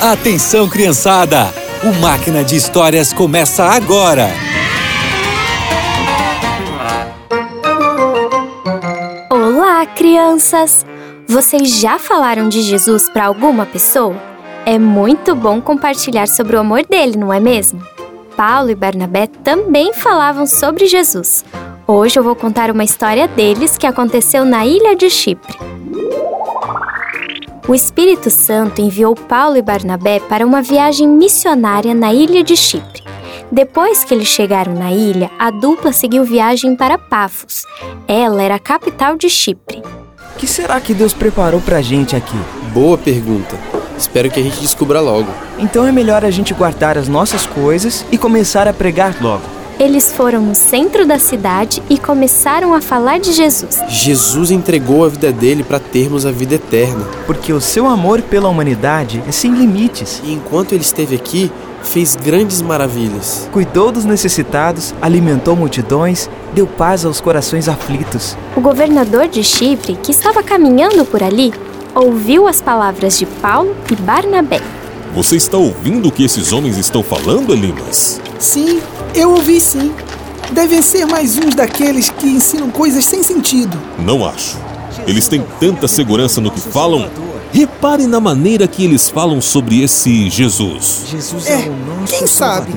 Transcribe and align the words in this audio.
Atenção, 0.00 0.68
criançada! 0.68 1.52
O 1.82 2.00
Máquina 2.00 2.44
de 2.44 2.54
Histórias 2.54 3.12
começa 3.12 3.64
agora! 3.64 4.28
Olá, 9.28 9.84
crianças! 9.86 10.86
Vocês 11.26 11.80
já 11.80 11.98
falaram 11.98 12.48
de 12.48 12.62
Jesus 12.62 13.10
para 13.10 13.26
alguma 13.26 13.66
pessoa? 13.66 14.16
É 14.64 14.78
muito 14.78 15.34
bom 15.34 15.60
compartilhar 15.60 16.28
sobre 16.28 16.54
o 16.54 16.60
amor 16.60 16.86
dele, 16.86 17.16
não 17.16 17.32
é 17.32 17.40
mesmo? 17.40 17.82
Paulo 18.36 18.70
e 18.70 18.74
Barnabé 18.76 19.26
também 19.42 19.92
falavam 19.92 20.46
sobre 20.46 20.86
Jesus. 20.86 21.44
Hoje 21.88 22.18
eu 22.18 22.22
vou 22.22 22.36
contar 22.36 22.70
uma 22.70 22.84
história 22.84 23.26
deles 23.26 23.76
que 23.76 23.86
aconteceu 23.86 24.44
na 24.44 24.64
ilha 24.64 24.94
de 24.94 25.10
Chipre. 25.10 25.77
O 27.68 27.74
Espírito 27.74 28.30
Santo 28.30 28.80
enviou 28.80 29.14
Paulo 29.14 29.58
e 29.58 29.62
Barnabé 29.62 30.20
para 30.20 30.46
uma 30.46 30.62
viagem 30.62 31.06
missionária 31.06 31.94
na 31.94 32.14
ilha 32.14 32.42
de 32.42 32.56
Chipre. 32.56 33.02
Depois 33.52 34.02
que 34.02 34.14
eles 34.14 34.26
chegaram 34.26 34.72
na 34.72 34.90
ilha, 34.90 35.30
a 35.38 35.50
dupla 35.50 35.92
seguiu 35.92 36.24
viagem 36.24 36.74
para 36.74 36.96
Pafos. 36.96 37.66
Ela 38.08 38.42
era 38.42 38.54
a 38.54 38.58
capital 38.58 39.18
de 39.18 39.28
Chipre. 39.28 39.82
O 40.34 40.38
que 40.38 40.46
será 40.46 40.80
que 40.80 40.94
Deus 40.94 41.12
preparou 41.12 41.60
pra 41.60 41.82
gente 41.82 42.16
aqui? 42.16 42.38
Boa 42.72 42.96
pergunta. 42.96 43.54
Espero 43.98 44.30
que 44.30 44.40
a 44.40 44.42
gente 44.42 44.60
descubra 44.60 45.02
logo. 45.02 45.28
Então 45.58 45.86
é 45.86 45.92
melhor 45.92 46.24
a 46.24 46.30
gente 46.30 46.54
guardar 46.54 46.96
as 46.96 47.06
nossas 47.06 47.44
coisas 47.44 48.02
e 48.10 48.16
começar 48.16 48.66
a 48.66 48.72
pregar 48.72 49.14
logo. 49.20 49.57
Eles 49.78 50.12
foram 50.12 50.42
no 50.42 50.56
centro 50.56 51.06
da 51.06 51.20
cidade 51.20 51.80
e 51.88 51.96
começaram 51.96 52.74
a 52.74 52.80
falar 52.80 53.20
de 53.20 53.32
Jesus. 53.32 53.78
Jesus 53.88 54.50
entregou 54.50 55.04
a 55.04 55.08
vida 55.08 55.30
dele 55.30 55.62
para 55.62 55.78
termos 55.78 56.26
a 56.26 56.32
vida 56.32 56.56
eterna. 56.56 57.06
Porque 57.26 57.52
o 57.52 57.60
seu 57.60 57.86
amor 57.86 58.20
pela 58.22 58.48
humanidade 58.48 59.22
é 59.28 59.30
sem 59.30 59.54
limites. 59.54 60.20
E 60.24 60.32
enquanto 60.32 60.72
ele 60.72 60.82
esteve 60.82 61.14
aqui, 61.14 61.52
fez 61.84 62.16
grandes 62.16 62.60
maravilhas. 62.60 63.48
Cuidou 63.52 63.92
dos 63.92 64.04
necessitados, 64.04 64.92
alimentou 65.00 65.54
multidões, 65.54 66.28
deu 66.52 66.66
paz 66.66 67.04
aos 67.04 67.20
corações 67.20 67.68
aflitos. 67.68 68.36
O 68.56 68.60
governador 68.60 69.28
de 69.28 69.44
Chipre, 69.44 69.96
que 70.02 70.10
estava 70.10 70.42
caminhando 70.42 71.04
por 71.04 71.22
ali, 71.22 71.54
ouviu 71.94 72.48
as 72.48 72.60
palavras 72.60 73.16
de 73.16 73.26
Paulo 73.26 73.76
e 73.88 73.94
Barnabé. 73.94 74.60
Você 75.14 75.36
está 75.36 75.56
ouvindo 75.56 76.08
o 76.08 76.12
que 76.12 76.24
esses 76.24 76.52
homens 76.52 76.76
estão 76.76 77.02
falando, 77.02 77.52
Elimas? 77.52 78.20
Sim, 78.38 78.80
eu 79.14 79.30
ouvi 79.30 79.60
sim. 79.60 79.92
Devem 80.50 80.80
ser 80.80 81.06
mais 81.06 81.36
uns 81.36 81.54
daqueles 81.54 82.08
que 82.10 82.26
ensinam 82.26 82.70
coisas 82.70 83.04
sem 83.04 83.22
sentido. 83.22 83.78
Não 83.98 84.26
acho. 84.26 84.56
Eles 85.06 85.28
têm 85.28 85.44
tanta 85.60 85.86
segurança 85.86 86.40
no 86.40 86.50
que 86.50 86.60
falam. 86.60 87.08
Repare 87.52 88.06
na 88.06 88.20
maneira 88.20 88.66
que 88.66 88.84
eles 88.84 89.08
falam 89.08 89.40
sobre 89.40 89.82
esse 89.82 90.28
Jesus. 90.28 91.04
Jesus 91.10 91.46
é, 91.46 91.66
é 91.66 91.68
o 91.68 91.76
nosso 91.76 92.14
quem 92.14 92.26
sabe? 92.26 92.74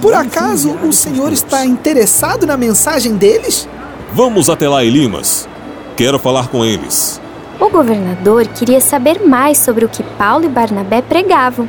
Por 0.00 0.12
acaso 0.12 0.72
o 0.82 0.92
Senhor 0.92 1.32
está 1.32 1.64
interessado 1.64 2.46
na 2.46 2.56
mensagem 2.56 3.16
deles? 3.16 3.68
Vamos 4.12 4.50
até 4.50 4.68
lá, 4.68 4.84
Elimas. 4.84 5.48
Quero 5.96 6.18
falar 6.18 6.48
com 6.48 6.64
eles. 6.64 7.20
O 7.58 7.70
governador 7.70 8.46
queria 8.48 8.80
saber 8.80 9.24
mais 9.24 9.58
sobre 9.58 9.84
o 9.84 9.88
que 9.88 10.02
Paulo 10.02 10.44
e 10.44 10.48
Barnabé 10.48 11.00
pregavam. 11.00 11.68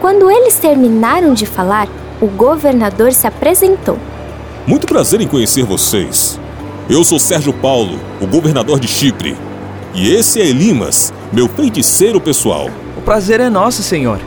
Quando 0.00 0.30
eles 0.30 0.56
terminaram 0.56 1.34
de 1.34 1.46
falar, 1.46 1.88
o 2.20 2.26
governador 2.26 3.12
se 3.12 3.26
apresentou. 3.26 3.98
Muito 4.66 4.86
prazer 4.86 5.20
em 5.20 5.28
conhecer 5.28 5.64
vocês. 5.64 6.40
Eu 6.88 7.04
sou 7.04 7.18
Sérgio 7.18 7.52
Paulo, 7.52 7.98
o 8.20 8.26
governador 8.26 8.80
de 8.80 8.88
Chipre. 8.88 9.36
E 9.94 10.12
esse 10.12 10.40
é 10.40 10.46
Elimas, 10.46 11.12
meu 11.32 11.48
feiticeiro 11.48 12.20
pessoal. 12.20 12.68
O 12.96 13.00
prazer 13.00 13.40
é 13.40 13.50
nosso, 13.50 13.82
senhor. 13.82 14.20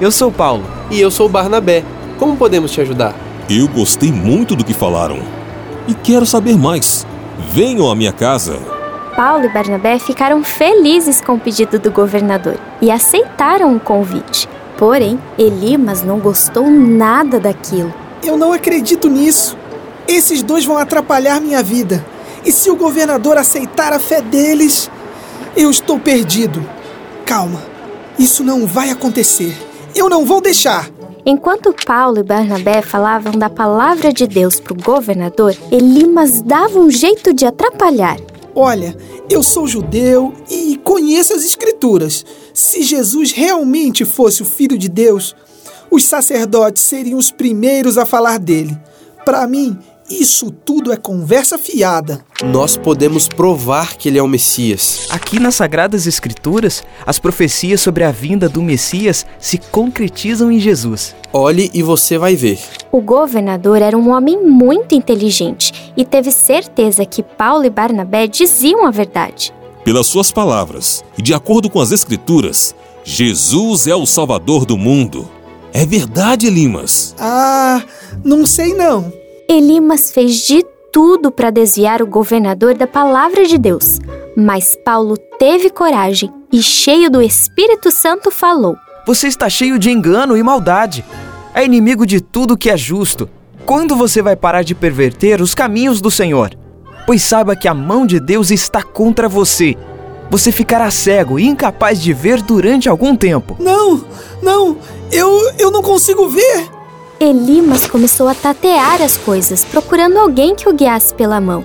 Eu 0.00 0.10
sou 0.10 0.30
Paulo. 0.30 0.64
E 0.90 1.00
eu 1.00 1.10
sou 1.10 1.28
Barnabé. 1.28 1.84
Como 2.18 2.36
podemos 2.36 2.70
te 2.70 2.80
ajudar? 2.80 3.14
Eu 3.48 3.68
gostei 3.68 4.10
muito 4.10 4.56
do 4.56 4.64
que 4.64 4.74
falaram. 4.74 5.18
E 5.86 5.94
quero 5.94 6.26
saber 6.26 6.56
mais. 6.56 7.06
Venham 7.52 7.90
à 7.90 7.94
minha 7.94 8.12
casa. 8.12 8.58
Paulo 9.16 9.44
e 9.44 9.48
Barnabé 9.48 9.98
ficaram 9.98 10.42
felizes 10.42 11.20
com 11.20 11.34
o 11.34 11.40
pedido 11.40 11.78
do 11.78 11.90
governador 11.90 12.56
e 12.80 12.90
aceitaram 12.90 13.76
o 13.76 13.80
convite. 13.80 14.48
Porém, 14.76 15.18
Elimas 15.38 16.02
não 16.02 16.18
gostou 16.18 16.68
nada 16.70 17.38
daquilo. 17.38 17.92
Eu 18.22 18.36
não 18.36 18.52
acredito 18.52 19.08
nisso. 19.08 19.56
Esses 20.08 20.42
dois 20.42 20.64
vão 20.64 20.78
atrapalhar 20.78 21.40
minha 21.40 21.62
vida. 21.62 22.04
E 22.44 22.52
se 22.52 22.70
o 22.70 22.76
governador 22.76 23.38
aceitar 23.38 23.92
a 23.92 23.98
fé 23.98 24.20
deles, 24.20 24.90
eu 25.56 25.70
estou 25.70 25.98
perdido. 25.98 26.64
Calma, 27.24 27.62
isso 28.18 28.44
não 28.44 28.66
vai 28.66 28.90
acontecer. 28.90 29.56
Eu 29.94 30.08
não 30.08 30.24
vou 30.24 30.40
deixar. 30.40 30.90
Enquanto 31.26 31.74
Paulo 31.86 32.18
e 32.18 32.22
Barnabé 32.22 32.82
falavam 32.82 33.32
da 33.32 33.48
palavra 33.48 34.12
de 34.12 34.26
Deus 34.26 34.60
para 34.60 34.74
o 34.74 34.82
governador, 34.82 35.56
Elimas 35.70 36.42
dava 36.42 36.78
um 36.78 36.90
jeito 36.90 37.32
de 37.32 37.46
atrapalhar. 37.46 38.18
Olha, 38.54 38.94
eu 39.30 39.42
sou 39.42 39.66
judeu 39.66 40.34
e 40.50 40.78
conheço 40.84 41.32
as 41.32 41.44
Escrituras. 41.44 42.26
Se 42.54 42.84
Jesus 42.84 43.32
realmente 43.32 44.04
fosse 44.04 44.40
o 44.40 44.44
Filho 44.44 44.78
de 44.78 44.88
Deus, 44.88 45.34
os 45.90 46.04
sacerdotes 46.04 46.84
seriam 46.84 47.18
os 47.18 47.32
primeiros 47.32 47.98
a 47.98 48.06
falar 48.06 48.38
dele. 48.38 48.78
Para 49.24 49.44
mim, 49.48 49.76
isso 50.08 50.52
tudo 50.52 50.92
é 50.92 50.96
conversa 50.96 51.58
fiada. 51.58 52.24
Nós 52.44 52.76
podemos 52.76 53.26
provar 53.26 53.96
que 53.96 54.08
ele 54.08 54.18
é 54.18 54.22
o 54.22 54.28
Messias. 54.28 55.08
Aqui 55.10 55.40
nas 55.40 55.56
Sagradas 55.56 56.06
Escrituras, 56.06 56.84
as 57.04 57.18
profecias 57.18 57.80
sobre 57.80 58.04
a 58.04 58.12
vinda 58.12 58.48
do 58.48 58.62
Messias 58.62 59.26
se 59.40 59.58
concretizam 59.58 60.52
em 60.52 60.60
Jesus. 60.60 61.12
Olhe 61.32 61.72
e 61.74 61.82
você 61.82 62.16
vai 62.18 62.36
ver. 62.36 62.60
O 62.92 63.00
governador 63.00 63.82
era 63.82 63.98
um 63.98 64.10
homem 64.10 64.40
muito 64.40 64.94
inteligente 64.94 65.92
e 65.96 66.04
teve 66.04 66.30
certeza 66.30 67.04
que 67.04 67.20
Paulo 67.20 67.64
e 67.64 67.70
Barnabé 67.70 68.28
diziam 68.28 68.86
a 68.86 68.92
verdade. 68.92 69.52
Pelas 69.84 70.06
suas 70.06 70.32
palavras 70.32 71.04
e 71.18 71.20
de 71.20 71.34
acordo 71.34 71.68
com 71.68 71.78
as 71.78 71.92
Escrituras, 71.92 72.74
Jesus 73.04 73.86
é 73.86 73.94
o 73.94 74.06
Salvador 74.06 74.64
do 74.64 74.78
mundo. 74.78 75.28
É 75.74 75.84
verdade, 75.84 76.46
Elimas? 76.46 77.14
Ah, 77.18 77.82
não 78.24 78.46
sei 78.46 78.72
não. 78.72 79.12
Elimas 79.46 80.10
fez 80.10 80.46
de 80.46 80.64
tudo 80.90 81.30
para 81.30 81.50
desviar 81.50 82.00
o 82.00 82.06
governador 82.06 82.74
da 82.74 82.86
palavra 82.86 83.44
de 83.44 83.58
Deus, 83.58 83.98
mas 84.34 84.74
Paulo 84.82 85.18
teve 85.38 85.68
coragem 85.68 86.32
e, 86.50 86.62
cheio 86.62 87.10
do 87.10 87.20
Espírito 87.20 87.90
Santo, 87.90 88.30
falou: 88.30 88.76
Você 89.06 89.26
está 89.26 89.50
cheio 89.50 89.78
de 89.78 89.90
engano 89.90 90.34
e 90.34 90.42
maldade. 90.42 91.04
É 91.52 91.62
inimigo 91.62 92.06
de 92.06 92.22
tudo 92.22 92.56
que 92.56 92.70
é 92.70 92.76
justo. 92.76 93.28
Quando 93.66 93.94
você 93.94 94.22
vai 94.22 94.34
parar 94.34 94.62
de 94.62 94.74
perverter 94.74 95.42
os 95.42 95.54
caminhos 95.54 96.00
do 96.00 96.10
Senhor? 96.10 96.56
Pois 97.06 97.22
saiba 97.22 97.56
que 97.56 97.68
a 97.68 97.74
mão 97.74 98.06
de 98.06 98.18
Deus 98.18 98.50
está 98.50 98.82
contra 98.82 99.28
você. 99.28 99.76
Você 100.30 100.50
ficará 100.50 100.90
cego 100.90 101.38
e 101.38 101.46
incapaz 101.46 102.00
de 102.00 102.12
ver 102.12 102.42
durante 102.42 102.88
algum 102.88 103.14
tempo. 103.14 103.56
Não, 103.60 104.04
não, 104.42 104.78
eu, 105.12 105.52
eu 105.58 105.70
não 105.70 105.82
consigo 105.82 106.28
ver. 106.28 106.68
Elimas 107.20 107.86
começou 107.86 108.28
a 108.28 108.34
tatear 108.34 109.00
as 109.00 109.16
coisas, 109.16 109.64
procurando 109.64 110.18
alguém 110.18 110.54
que 110.54 110.68
o 110.68 110.72
guiasse 110.72 111.14
pela 111.14 111.40
mão. 111.40 111.64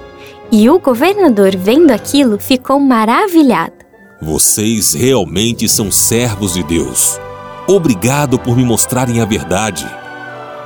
E 0.51 0.69
o 0.69 0.79
governador, 0.79 1.55
vendo 1.55 1.91
aquilo, 1.91 2.38
ficou 2.39 2.79
maravilhado. 2.79 3.73
Vocês 4.22 4.94
realmente 4.94 5.67
são 5.69 5.91
servos 5.91 6.53
de 6.53 6.63
Deus. 6.63 7.19
Obrigado 7.67 8.38
por 8.38 8.55
me 8.55 8.63
mostrarem 8.63 9.22
a 9.22 9.25
verdade. 9.25 9.89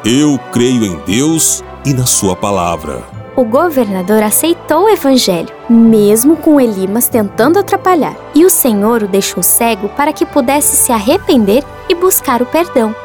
Eu 0.04 0.40
creio 0.52 0.84
em 0.86 0.98
Deus 1.06 1.64
e 1.86 1.94
na 1.94 2.06
Sua 2.06 2.36
palavra. 2.36 3.23
O 3.36 3.44
governador 3.44 4.22
aceitou 4.22 4.84
o 4.84 4.90
evangelho, 4.90 5.50
mesmo 5.68 6.38
com 6.38 6.62
Elimas 6.62 7.10
tentando 7.10 7.58
atrapalhar, 7.58 8.16
e 8.36 8.46
o 8.46 8.50
Senhor 8.50 9.02
o 9.02 9.08
deixou 9.08 9.42
cego 9.42 9.90
para 9.90 10.14
que 10.14 10.24
pudesse 10.24 10.76
se 10.76 10.92
arrepender 10.92 11.64
e 11.90 11.96
buscar 11.96 12.44
o 12.44 12.46
perdão. 12.46 12.96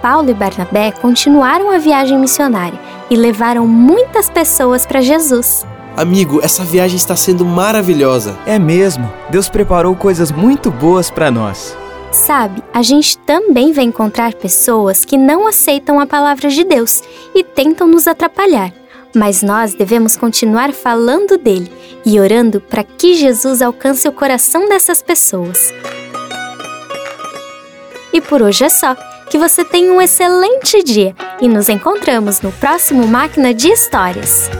Paulo 0.00 0.30
e 0.30 0.34
Barnabé 0.34 0.92
continuaram 0.92 1.70
a 1.70 1.78
viagem 1.78 2.16
missionária 2.16 2.78
e 3.10 3.16
levaram 3.16 3.66
muitas 3.66 4.30
pessoas 4.30 4.86
para 4.86 5.00
Jesus. 5.00 5.66
Amigo, 5.96 6.40
essa 6.42 6.64
viagem 6.64 6.96
está 6.96 7.16
sendo 7.16 7.44
maravilhosa. 7.44 8.38
É 8.46 8.58
mesmo. 8.58 9.12
Deus 9.30 9.48
preparou 9.48 9.94
coisas 9.96 10.30
muito 10.30 10.70
boas 10.70 11.10
para 11.10 11.30
nós. 11.30 11.76
Sabe, 12.12 12.62
a 12.72 12.82
gente 12.82 13.18
também 13.18 13.72
vai 13.72 13.84
encontrar 13.84 14.34
pessoas 14.34 15.04
que 15.04 15.16
não 15.16 15.46
aceitam 15.46 15.98
a 15.98 16.06
palavra 16.06 16.48
de 16.48 16.62
Deus 16.62 17.02
e 17.34 17.42
tentam 17.42 17.88
nos 17.88 18.06
atrapalhar. 18.06 18.72
Mas 19.14 19.42
nós 19.42 19.74
devemos 19.74 20.16
continuar 20.16 20.72
falando 20.72 21.36
dele 21.36 21.70
e 22.04 22.18
orando 22.18 22.60
para 22.60 22.82
que 22.82 23.14
Jesus 23.14 23.60
alcance 23.60 24.08
o 24.08 24.12
coração 24.12 24.68
dessas 24.68 25.02
pessoas. 25.02 25.72
E 28.12 28.20
por 28.20 28.42
hoje 28.42 28.64
é 28.64 28.68
só. 28.68 28.94
Que 29.30 29.38
você 29.38 29.64
tenha 29.64 29.90
um 29.90 30.02
excelente 30.02 30.82
dia 30.82 31.14
e 31.40 31.48
nos 31.48 31.70
encontramos 31.70 32.42
no 32.42 32.52
próximo 32.52 33.06
Máquina 33.06 33.54
de 33.54 33.68
Histórias. 33.68 34.50